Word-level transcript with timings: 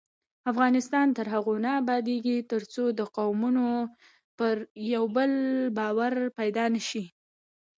افغانستان 0.51 1.07
تر 1.17 1.27
هغو 1.33 1.55
نه 1.65 1.71
ابادیږي، 1.81 2.37
ترڅو 2.51 2.83
د 2.99 3.01
قومونو 3.17 3.67
پر 4.37 4.55
یو 4.93 5.03
بل 5.15 5.31
باور 5.77 6.13
پیدا 6.39 6.65
نشي. 6.75 7.05